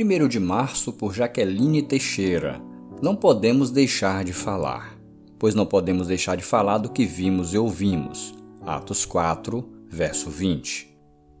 [0.00, 2.62] 1 de março por Jaqueline Teixeira.
[3.02, 4.96] Não podemos deixar de falar,
[5.40, 8.32] pois não podemos deixar de falar do que vimos e ouvimos.
[8.64, 10.88] Atos 4, verso 20.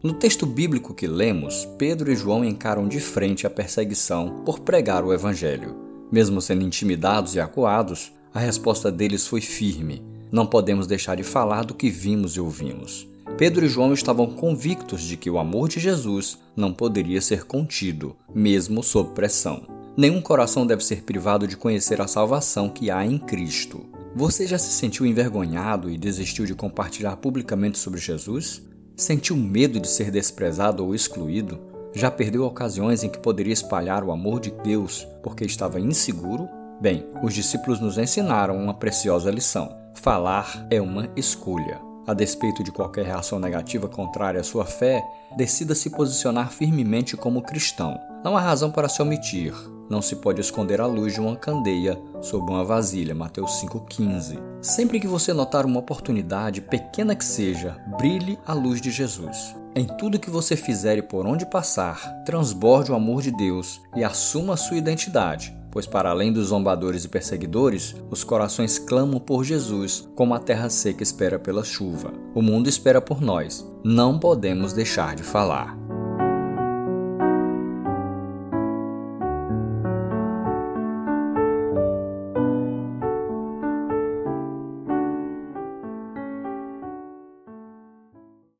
[0.02, 5.04] No texto bíblico que lemos, Pedro e João encaram de frente a perseguição por pregar
[5.04, 5.76] o evangelho.
[6.10, 10.02] Mesmo sendo intimidados e acuados, a resposta deles foi firme:
[10.32, 13.06] não podemos deixar de falar do que vimos e ouvimos.
[13.38, 18.16] Pedro e João estavam convictos de que o amor de Jesus não poderia ser contido,
[18.38, 19.62] mesmo sob pressão.
[19.96, 23.84] Nenhum coração deve ser privado de conhecer a salvação que há em Cristo.
[24.14, 28.62] Você já se sentiu envergonhado e desistiu de compartilhar publicamente sobre Jesus?
[28.96, 31.58] Sentiu medo de ser desprezado ou excluído?
[31.94, 36.48] Já perdeu ocasiões em que poderia espalhar o amor de Deus porque estava inseguro?
[36.80, 41.87] Bem, os discípulos nos ensinaram uma preciosa lição: falar é uma escolha.
[42.08, 47.42] A despeito de qualquer reação negativa contrária à sua fé, decida se posicionar firmemente como
[47.42, 48.00] cristão.
[48.24, 49.52] Não há razão para se omitir.
[49.90, 53.14] Não se pode esconder a luz de uma candeia sob uma vasilha.
[53.14, 54.38] Mateus 5,15.
[54.62, 59.54] Sempre que você notar uma oportunidade, pequena que seja, brilhe a luz de Jesus.
[59.74, 64.02] Em tudo que você fizer e por onde passar, transborde o amor de Deus e
[64.02, 70.08] assuma sua identidade pois para além dos zombadores e perseguidores, os corações clamam por Jesus,
[70.16, 72.12] como a terra seca espera pela chuva.
[72.34, 73.64] O mundo espera por nós.
[73.84, 75.77] Não podemos deixar de falar.